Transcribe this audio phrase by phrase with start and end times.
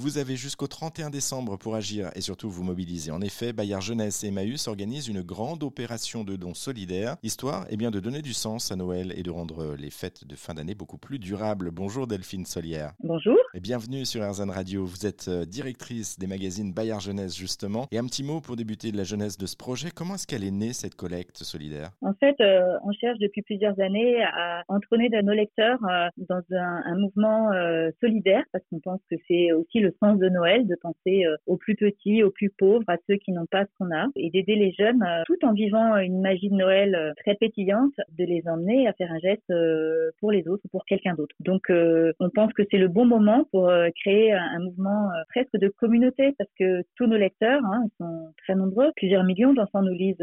[0.00, 3.10] Vous avez jusqu'au 31 décembre pour agir et surtout vous mobiliser.
[3.10, 7.76] En effet, Bayard Jeunesse et Emmaüs organisent une grande opération de dons solidaires, histoire eh
[7.76, 10.76] bien, de donner du sens à Noël et de rendre les fêtes de fin d'année
[10.76, 11.72] beaucoup plus durables.
[11.72, 12.92] Bonjour Delphine Solière.
[13.02, 13.36] Bonjour.
[13.54, 14.84] Et bienvenue sur Erzan Radio.
[14.84, 17.86] Vous êtes euh, directrice des magazines Bayard Jeunesse justement.
[17.90, 19.88] Et un petit mot pour débuter de la jeunesse de ce projet.
[19.92, 21.90] Comment est-ce qu'elle est née cette collecte solidaire?
[22.02, 26.82] En fait, euh, on cherche depuis plusieurs années à entraîner nos lecteurs euh, dans un,
[26.84, 27.50] un mouvement
[28.00, 31.56] solidaire parce qu'on pense que c'est aussi le sens de Noël, de penser euh, aux
[31.56, 34.56] plus petits, aux plus pauvres, à ceux qui n'ont pas ce qu'on a, et d'aider
[34.56, 38.42] les jeunes, euh, tout en vivant une magie de Noël euh, très pétillante, de les
[38.46, 39.52] emmener à faire un geste
[40.20, 41.34] pour les autres ou pour quelqu'un d'autre.
[41.40, 43.70] Donc, on pense que c'est le bon moment pour
[44.02, 48.54] créer un, mouvement presque de communauté, parce que tous nos lecteurs, hein, ils sont très
[48.54, 50.16] nombreux, plusieurs millions d'enfants nous lisent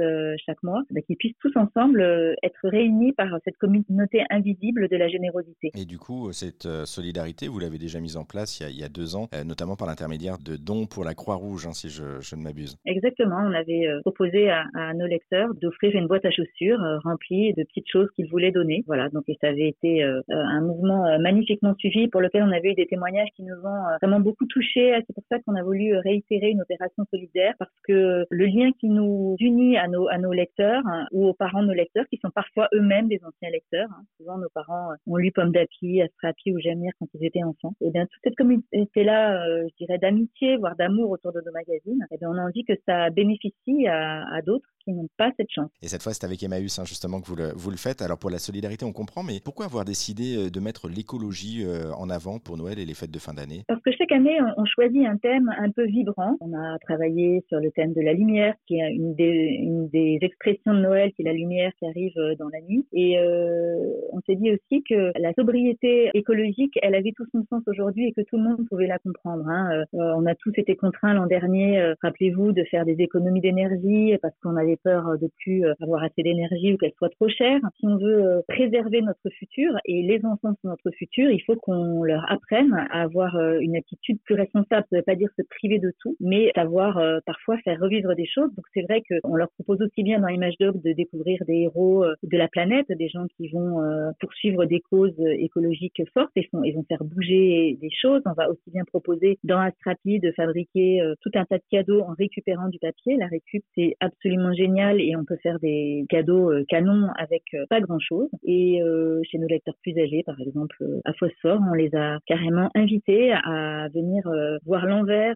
[0.45, 2.01] chaque mois, bah, qu'ils puissent tous ensemble
[2.43, 5.71] être réunis par cette communauté invisible de la générosité.
[5.75, 8.79] Et du coup, cette solidarité, vous l'avez déjà mise en place il y a, il
[8.79, 12.03] y a deux ans, notamment par l'intermédiaire de dons pour la Croix-Rouge, hein, si je,
[12.35, 12.77] ne m'abuse.
[12.85, 13.37] Exactement.
[13.37, 17.63] On avait euh, proposé à, nos lecteurs d'offrir une boîte à chaussures euh, remplie de
[17.63, 18.83] petites choses qu'ils voulaient donner.
[18.85, 19.09] Voilà.
[19.09, 22.85] Donc, ça avait été euh, un mouvement magnifiquement suivi pour lequel on avait eu des
[22.85, 24.93] témoignages qui nous ont vraiment beaucoup touchés.
[25.07, 28.89] C'est pour ça qu'on a voulu réitérer une opération solidaire parce que le lien qui
[28.89, 32.17] nous unit à nos, à nos lecteurs hein, ou aux parents de nos lecteurs qui
[32.17, 33.89] sont parfois eux-mêmes des anciens lecteurs.
[33.91, 34.03] Hein.
[34.17, 37.73] Souvent, nos parents ont lu Pomme d'Api, Astrapi ou Jamir quand ils étaient enfants.
[37.81, 42.15] Et bien, toute cette communauté-là, je dirais, d'amitié, voire d'amour autour de nos magazines, et
[42.15, 45.49] eh bien on a envie que ça bénéficie à, à d'autres qui n'ont pas cette
[45.51, 45.69] chance.
[45.81, 48.01] Et cette fois, c'est avec Emmaüs hein, justement que vous le, vous le faites.
[48.01, 51.91] Alors pour la solidarité, on comprend, mais pourquoi avoir décidé euh, de mettre l'écologie euh,
[51.93, 53.63] en avant pour Noël et les fêtes de fin d'année?
[53.67, 56.37] Parce que chaque année, on choisit un thème un peu vibrant.
[56.39, 60.19] On a travaillé sur le thème de la lumière, qui est une des, une des
[60.21, 62.85] expressions de Noël, qui est la lumière qui arrive euh, dans la nuit.
[62.93, 67.63] Et euh, on s'est dit aussi que la sobriété écologique, elle avait tout son sens
[67.67, 69.47] aujourd'hui et que tout le monde pouvait la comprendre.
[69.47, 69.85] Hein.
[69.93, 74.55] on a tous été contraints l'an dernier, rappelez-vous, de faire des économies d'énergie parce qu'on
[74.55, 77.59] avait peur de plus euh, avoir assez d'énergie ou qu'elle soit trop chère.
[77.79, 81.55] Si on veut euh, préserver notre futur et les enfants sont notre futur, il faut
[81.55, 84.85] qu'on leur apprenne à avoir euh, une attitude plus responsable.
[84.89, 88.25] Ça ne veut pas dire se priver de tout, mais savoir parfois faire revivre des
[88.25, 88.53] choses.
[88.55, 92.05] Donc c'est vrai qu'on leur propose aussi bien dans Image Dog de découvrir des héros
[92.23, 93.81] de la planète, des gens qui vont
[94.19, 98.21] poursuivre des causes écologiques fortes et, font, vont faire bouger des choses.
[98.25, 102.13] On va aussi bien proposer dans Astrapi de fabriquer tout un tas de cadeaux en
[102.17, 103.17] récupérant du papier.
[103.17, 107.65] La récup, c'est absolument génial et on peut faire des cadeaux euh, canons avec euh,
[107.69, 108.29] pas grand chose.
[108.43, 112.69] Et euh, chez nos lecteurs plus âgés, par exemple à Phosphore, on les a carrément
[112.75, 114.23] invités à venir
[114.65, 115.35] voir l'envers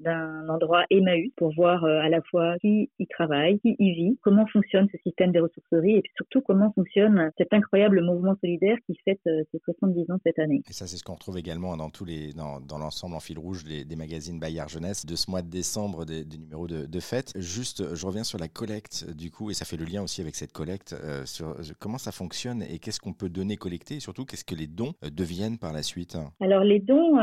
[0.00, 4.46] d'un endroit Emmaüs pour voir à la fois qui y travaille, qui y vit, comment
[4.46, 8.96] fonctionne ce système des ressourceries et puis surtout comment fonctionne cet incroyable mouvement solidaire qui
[9.04, 10.62] fête ses 70 ans cette année.
[10.68, 13.38] Et ça, c'est ce qu'on retrouve également dans tous les, dans, dans l'ensemble en fil
[13.38, 16.86] rouge des, des magazines Bayard Jeunesse de ce mois de décembre des, des numéros de,
[16.86, 17.32] de fête.
[17.36, 20.34] Juste, je reviens sur la collecte du coup, et ça fait le lien aussi avec
[20.34, 24.00] cette collecte, euh, sur euh, comment ça fonctionne et qu'est-ce qu'on peut donner, collecter, et
[24.00, 26.16] surtout qu'est-ce que les dons euh, deviennent par la suite?
[26.40, 27.18] Alors les dons,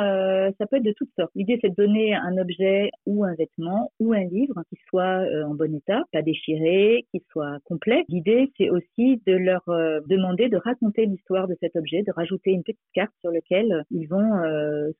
[0.58, 1.32] ça peut être de toutes sortes.
[1.36, 5.56] L'idée c'est de donner un objet ou un vêtement ou un livre qui soit en
[5.56, 8.04] bon état, pas déchiré, qui soit complet.
[8.10, 9.64] L'idée c'est aussi de leur
[10.08, 14.08] demander de raconter l'histoire de cet objet, de rajouter une petite carte sur laquelle ils
[14.08, 14.32] vont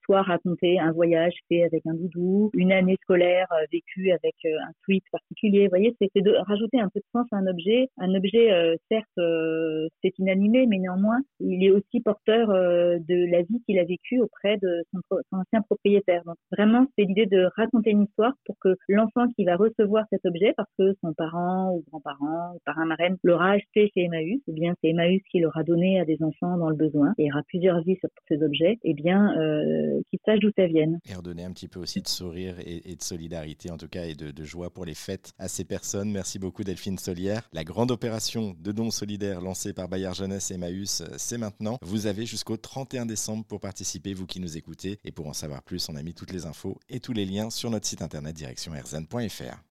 [0.04, 5.04] soit raconter un voyage fait avec un doudou, une année scolaire vécue avec un tweet
[5.12, 5.64] particulier.
[5.66, 7.90] Vous voyez, c'est de rajouter un peu de sens à un objet.
[7.98, 13.32] Un objet, euh, certes, euh, c'est inanimé, mais néanmoins, il est aussi porteur euh, de
[13.32, 16.24] la vie qu'il a vécue auprès de son, ancien propriétaire.
[16.26, 20.26] Donc vraiment, c'est l'idée de raconter une histoire pour que l'enfant qui va recevoir cet
[20.26, 24.54] objet, parce que son parent ou grand-parent ou parrain marraine l'aura acheté chez Emmaüs, ou
[24.54, 27.32] bien c'est Emmaüs qui l'aura donné à des enfants dans le besoin, et il y
[27.32, 30.98] aura plusieurs vies sur ces objets, et eh bien, euh, qu'il sache d'où ça vient.
[31.10, 34.16] Et redonner un petit peu aussi de sourire et, de solidarité, en tout cas, et
[34.16, 37.48] de, joie pour les fêtes à ces personnes Merci beaucoup Delphine Solière.
[37.54, 41.78] La grande opération de dons solidaires lancée par Bayard Jeunesse et Emmaüs, c'est maintenant.
[41.84, 44.81] Vous avez jusqu'au 31 décembre pour participer, vous qui nous écoutez.
[44.86, 47.50] Et pour en savoir plus, on a mis toutes les infos et tous les liens
[47.50, 48.74] sur notre site internet direction